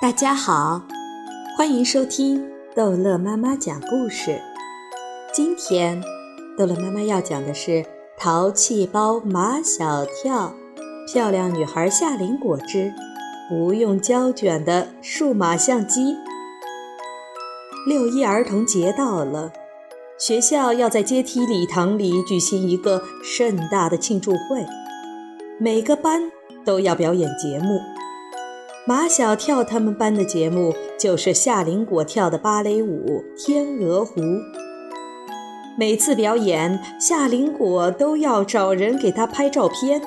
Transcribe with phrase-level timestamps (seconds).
[0.00, 0.80] 大家好，
[1.56, 4.40] 欢迎收听逗乐妈妈讲故事。
[5.32, 6.00] 今天，
[6.56, 7.70] 逗乐妈妈要讲的是
[8.16, 10.54] 《淘气包马小跳》，
[11.12, 12.94] 漂亮女孩夏林果之
[13.48, 16.16] 不用胶卷的数码相机。
[17.84, 19.52] 六一儿童节到了，
[20.16, 24.64] 学校要在阶梯礼堂里举行一个盛大的庆祝会，
[25.58, 26.30] 每个班
[26.64, 27.80] 都要表演节目。
[28.88, 34.18] 马小跳他们班的节目就是夏林果跳的芭蕾舞《天鹅湖》。
[35.76, 40.00] 每次表演，夏林果都要找人给他拍照片。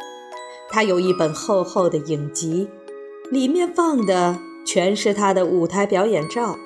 [0.71, 2.67] 他有一本厚厚的影集，
[3.29, 6.57] 里面放的全是他的舞台表演照。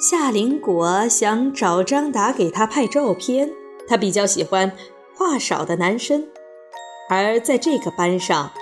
[0.00, 3.50] 夏林果想找张达给他拍照片，
[3.88, 4.70] 他比较喜欢
[5.16, 6.28] 话少的男生，
[7.10, 8.52] 而在这个班上。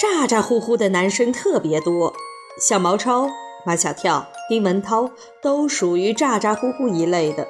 [0.00, 2.12] 咋咋呼呼的男生特别多，
[2.60, 3.28] 像毛超、
[3.64, 7.46] 马小跳、丁文涛都属于咋咋呼呼一类的。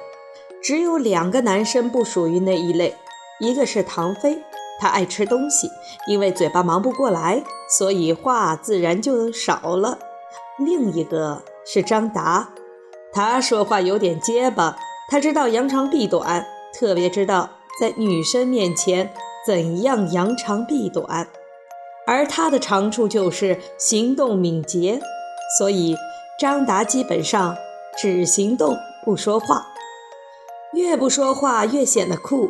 [0.61, 2.95] 只有两个男生不属于那一类，
[3.39, 4.41] 一个是唐飞，
[4.79, 5.69] 他爱吃东西，
[6.07, 9.97] 因为嘴巴忙不过来，所以话自然就少了；
[10.57, 12.49] 另一个是张达，
[13.11, 14.77] 他说话有点结巴，
[15.09, 19.13] 他知道扬长避短，特别知道在女生面前
[19.45, 21.27] 怎样扬长避短。
[22.05, 25.01] 而他的长处就是行动敏捷，
[25.57, 25.95] 所以
[26.39, 27.55] 张达基本上
[27.97, 29.67] 只行动不说话，
[30.73, 32.49] 越不说话越显得酷。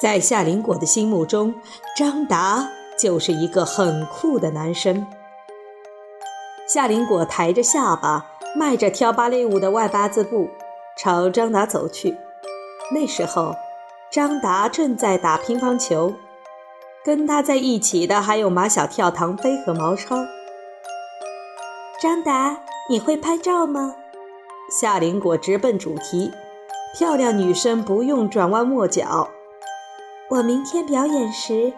[0.00, 1.54] 在夏林果的心目中，
[1.96, 5.06] 张达就是一个很酷的男生。
[6.68, 10.48] 夏林果抬着下巴，迈着跳芭蕾舞的外八字步，
[10.96, 12.16] 朝张达走去。
[12.94, 13.54] 那时候，
[14.10, 16.14] 张达正在打乒乓球。
[17.04, 20.16] 跟他在一起的还有马小跳、唐飞和毛超。
[22.00, 23.94] 张达，你会拍照吗？
[24.80, 26.30] 夏林果直奔主题，
[26.94, 29.30] 漂亮女生不用转弯抹角。
[30.30, 31.72] 我明天表演时，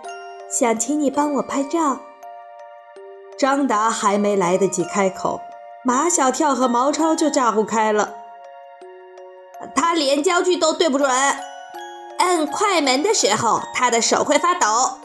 [0.50, 2.00] 想请你帮我拍照。
[3.38, 5.41] 张达还没来得及开口，
[5.84, 8.14] 马小跳和毛超就咋呼开了。
[9.75, 11.08] 他连焦距都对不准，
[12.19, 15.00] 摁快门的时候，他的手会发抖。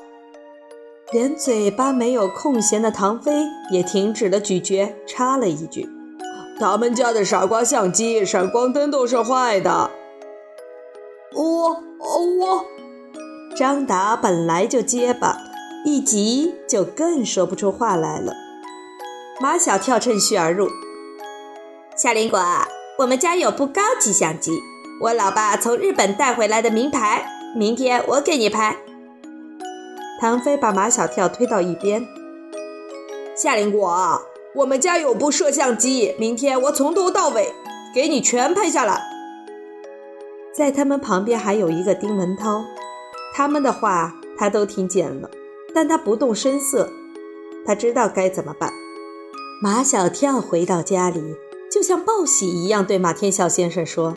[1.15, 3.31] 连嘴巴没有空闲的唐飞
[3.71, 5.89] 也停止了咀嚼，插了一句
[6.59, 9.89] ：“他们家的傻瓜相机闪光灯都是坏的。”
[11.33, 12.65] 我我，
[13.55, 15.37] 张达本来就结巴，
[15.85, 18.33] 一急就更说不出话来了。
[19.39, 20.67] 马小跳趁虚而入
[21.95, 22.37] ：“夏林果，
[22.99, 24.51] 我们家有部高级相机，
[25.01, 28.75] 我老爸从日本带回来的名牌，明天我给你拍。”
[30.19, 32.07] 唐飞把马小跳推到一边。
[33.35, 34.21] 夏林果，
[34.55, 37.53] 我们家有部摄像机，明天我从头到尾
[37.93, 39.01] 给你全拍下来。
[40.53, 42.63] 在他们旁边还有一个丁文涛，
[43.33, 45.29] 他们的话他都听见了，
[45.73, 46.89] 但他不动声色，
[47.65, 48.71] 他知道该怎么办。
[49.61, 51.35] 马小跳回到家里，
[51.69, 54.15] 就像报喜一样，对马天笑先生说：“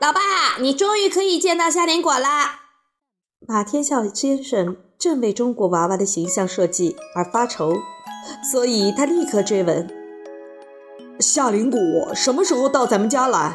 [0.00, 0.20] 老爸，
[0.60, 2.60] 你终于可以见到夏林果啦。”
[3.50, 7.72] 马天笑先生正为中国娃娃的形象设计而发愁，
[8.52, 9.88] 所以他立刻追问
[11.18, 13.54] ：“夏林果什么时候到咱们家来？”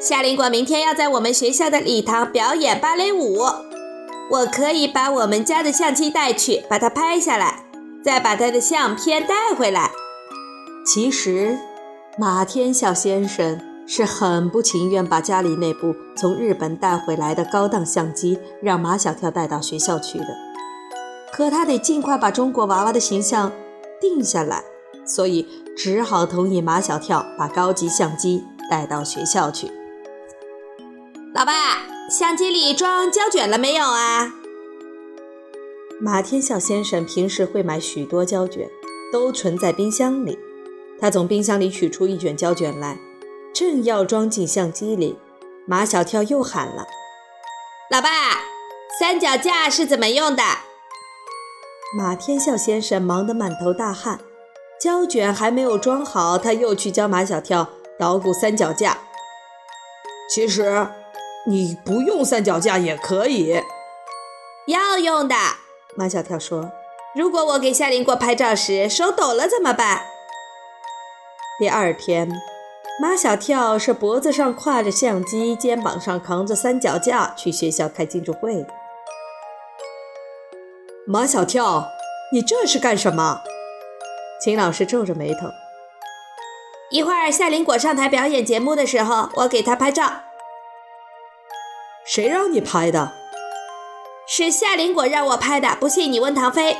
[0.00, 3.36] 夏林果明天要在我们学校的礼堂表演芭蕾舞，
[4.30, 7.66] 我可以把我们家的相机带去，把它拍下来，
[8.02, 9.90] 再把他的相片带回来。
[10.86, 11.58] 其实，
[12.16, 13.60] 马天笑先生。
[13.86, 20.26] 是很不情愿把家里那部从日本带回来的高档相机让马小跳带到学校去的，
[21.32, 23.52] 可他得尽快把中国娃娃的形象
[24.00, 24.64] 定下来，
[25.06, 29.70] 所以只好同意马小跳把高级相机带到学校去。
[31.32, 31.52] 老爸，
[32.10, 34.34] 相机里装胶卷了没有啊？
[36.00, 38.68] 马天笑先生平时会买许多胶卷，
[39.12, 40.36] 都存在冰箱里。
[40.98, 42.98] 他从冰箱里取出一卷胶卷来。
[43.58, 45.18] 正要装进相机里，
[45.66, 46.86] 马小跳又喊了
[47.90, 48.10] ：“老爸，
[49.00, 50.42] 三脚架是怎么用的？”
[51.96, 54.20] 马天笑先生忙得满头大汗，
[54.78, 58.98] 胶卷还没有装好，他又去教马小跳捣鼓三脚架。
[60.28, 60.88] 其实，
[61.46, 63.62] 你不用三脚架也可以。
[64.66, 65.34] 要用的，
[65.96, 66.70] 马小跳说
[67.16, 70.02] ：“如果我给夏林果拍照时手抖了怎么办？”
[71.58, 72.30] 第二天。
[72.98, 78.66] 马小跳是脖子上挎着相机，肩膀上扛着三脚架去学校开庆祝会。
[81.06, 81.88] 马小跳，
[82.32, 83.42] 你这是干什么？
[84.40, 85.48] 秦老师皱着眉头。
[86.90, 90.22] 一会儿夏林果上台表演节目的时候，我给他拍照。
[92.06, 93.12] 谁让你拍的？
[94.26, 95.76] 是夏林果让我拍的。
[95.78, 96.78] 不信你问唐飞。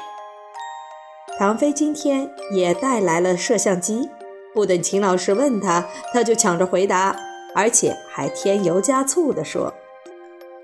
[1.38, 4.08] 唐飞今天也带来了摄像机，
[4.56, 7.14] 不等秦老师问他，他就抢着回答，
[7.54, 9.74] 而且还添油加醋地说：“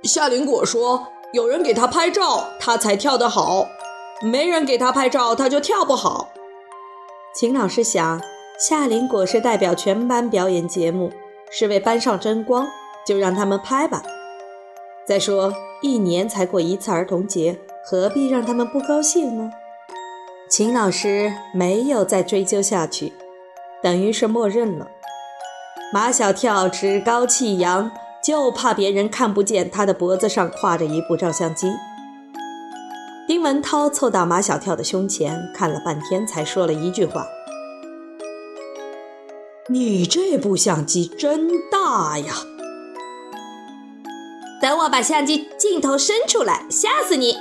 [0.02, 3.68] 夏林果说，有人给他拍照，他才跳得好；
[4.22, 6.30] 没人给他拍照，他就跳不好。”
[7.36, 8.20] 秦老师想。
[8.58, 11.10] 夏林果是代表全班表演节目，
[11.50, 12.68] 是为班上争光，
[13.04, 14.00] 就让他们拍吧。
[15.04, 19.50] 再说，一年才过一次儿童节，何必让他们不高兴呢？
[20.48, 23.12] 秦老师没有再追究下去，
[23.82, 24.88] 等于是默认了。
[25.92, 27.90] 马小跳趾高气扬，
[28.24, 31.70] 就怕别人看不见他的脖子上挎着一部照相机。
[33.26, 37.26] 丁文涛凑到马小跳的胸前，看了半天，才说了一句话。
[39.68, 42.34] 你这部相机真大呀！
[44.60, 47.36] 等我把相机镜头伸出来，吓死你！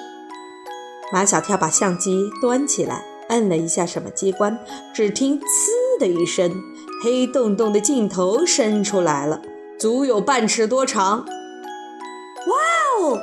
[1.11, 4.59] 马小跳把相机端起来，摁了一下什么机关，
[4.93, 5.45] 只听“呲”
[6.01, 6.61] 的一声，
[7.03, 9.41] 黑洞洞的镜头伸出来了，
[9.79, 11.19] 足有半尺多长。
[12.47, 12.57] 哇
[12.99, 13.21] 哦！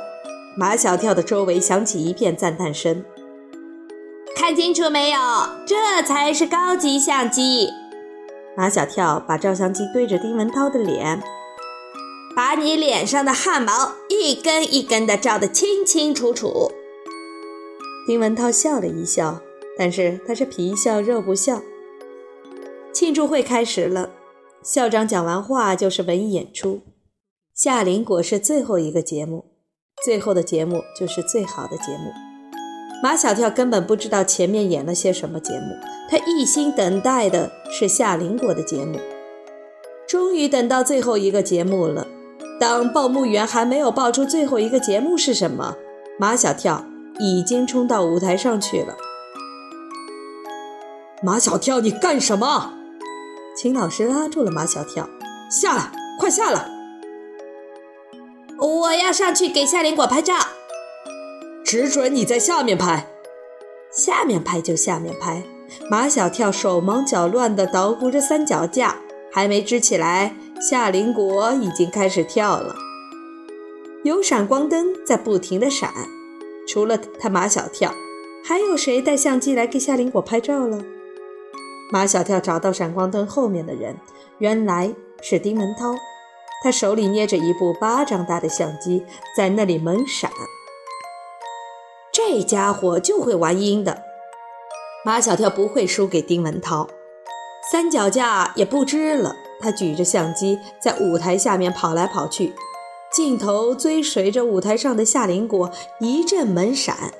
[0.57, 3.03] 马小跳的周围响起一片赞叹声。
[4.35, 5.19] 看清楚没有？
[5.67, 7.69] 这才是高级相机。
[8.55, 11.21] 马小跳把照相机对着丁文涛的脸，
[12.35, 16.71] 把你脸上的汗毛一根一根的照得清清楚楚。
[18.07, 19.41] 丁文涛笑了一笑，
[19.77, 21.61] 但是他是皮笑肉不笑。
[22.99, 24.09] 庆祝会开始了，
[24.61, 26.81] 校长讲完话就是文艺演出，
[27.55, 29.45] 夏林果是最后一个节目，
[30.03, 32.11] 最后的节目就是最好的节目。
[33.01, 35.77] 马小跳根本不知道前面演了些什么节目，
[36.09, 38.99] 他一心等待的是夏林果的节目。
[40.05, 42.05] 终于等到最后一个节目了，
[42.59, 45.77] 当报幕员还没有报出最后一个节目是什么，
[46.19, 46.83] 马小跳
[47.17, 48.97] 已经冲到舞台上去了。
[51.23, 52.73] 马小跳，你干什么？
[53.61, 55.09] 秦老师拉住了马小跳，
[55.51, 56.65] 下来，快下来！
[58.57, 60.33] 我要上去给夏林果拍照。
[61.65, 63.05] 只准你在下面拍，
[63.91, 65.43] 下面拍就下面拍。
[65.91, 68.95] 马小跳手忙脚乱地捣鼓着三脚架，
[69.29, 72.73] 还没支起来，夏林果已经开始跳了。
[74.05, 75.91] 有闪光灯在不停地闪，
[76.65, 77.93] 除了他马小跳，
[78.41, 80.81] 还有谁带相机来给夏林果拍照了？
[81.91, 83.97] 马小跳找到闪光灯后面的人，
[84.37, 85.95] 原来是丁文涛，
[86.63, 89.03] 他手里捏着一部巴掌大的相机，
[89.35, 90.31] 在那里猛闪。
[92.11, 94.03] 这家伙就会玩阴的，
[95.03, 96.87] 马小跳不会输给丁文涛，
[97.71, 99.35] 三脚架也不支了。
[99.61, 102.53] 他举着相机在舞台下面跑来跑去，
[103.11, 107.13] 镜头追随着舞台上的夏林果一阵猛闪。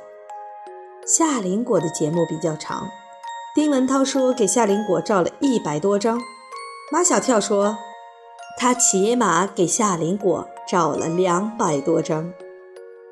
[1.06, 2.90] 夏林果的节目比较长，
[3.56, 6.22] 丁文涛说给夏林果照了一百多张，
[6.92, 7.78] 马小跳说
[8.58, 12.32] 他起码给夏林果照了两百多张。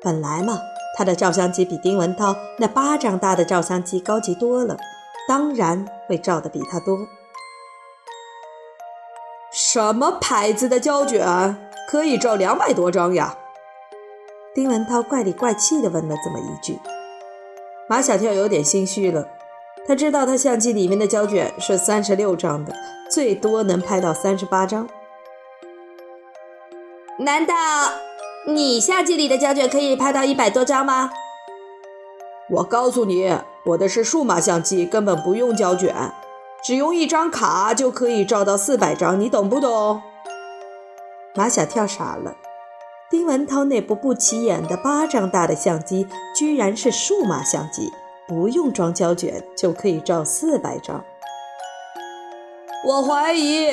[0.02, 0.58] 本来嘛。
[0.96, 4.76] 他的照相机比丁文涛那巴掌大的照相机高级多了，
[5.28, 6.98] 当然会照的比他多。
[9.52, 11.56] 什么牌子的胶卷
[11.88, 13.38] 可以照两百多张呀？
[14.52, 16.80] 丁文涛怪里怪气地问了这么一句。
[17.88, 19.28] 马小跳有点心虚了，
[19.88, 22.74] 他知道他相机里面的胶卷是三十六张的，
[23.10, 24.86] 最多能拍到三十八张。
[27.20, 27.54] 难道？
[28.46, 31.10] 你相机里的胶卷可以拍到一百多张吗？
[32.50, 36.12] 我告诉你，我的是数码相机，根本不用胶卷，
[36.62, 40.02] 只用一张卡就可以照到四百张，你懂不懂？
[41.34, 42.36] 马小跳傻了，
[43.10, 47.90] 丁文涛那部不起眼的巴掌大的相机，居然是数码相机，
[48.28, 51.02] 不用装胶卷就可以照四百张。
[52.86, 53.70] 我怀疑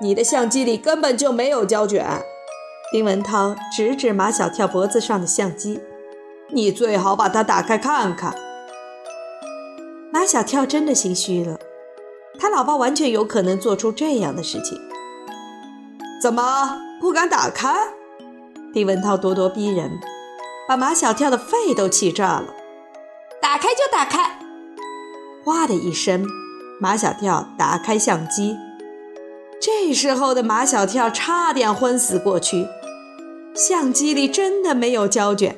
[0.00, 2.06] 你的相机里根本就没有胶卷。
[2.92, 5.80] 丁文涛指指马小跳脖子上的相机
[6.52, 8.34] ：“你最好把它打开看看。”
[10.12, 11.58] 马小跳真的心虚了，
[12.38, 14.78] 他老爸完全有可能做出这样的事情。
[16.22, 17.74] 怎么不敢打开？
[18.72, 19.98] 丁文涛咄咄逼人，
[20.68, 22.46] 把马小跳的肺都气炸了。
[23.54, 24.36] 打开就打开！
[25.44, 26.26] 哗的一声，
[26.80, 28.56] 马小跳打开相机。
[29.60, 32.66] 这时候的马小跳差点昏死过去。
[33.54, 35.56] 相机里真的没有胶卷。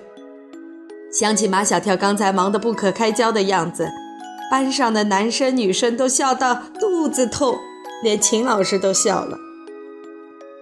[1.11, 3.89] 想起马小跳刚才忙得不可开交的样子，
[4.51, 7.57] 班上的男生女生都笑到肚子痛，
[8.03, 9.39] 连秦老师都笑了。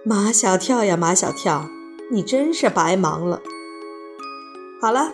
[0.05, 1.65] 马小跳呀，马小跳，
[2.09, 3.41] 你真是白忙了。
[4.81, 5.11] 好了，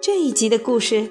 [0.00, 1.10] 这一集的故事